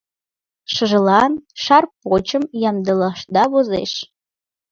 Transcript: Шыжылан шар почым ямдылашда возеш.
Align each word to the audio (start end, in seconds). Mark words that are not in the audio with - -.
Шыжылан 0.73 1.33
шар 1.63 1.83
почым 2.03 2.43
ямдылашда 2.69 3.43
возеш. 3.53 3.91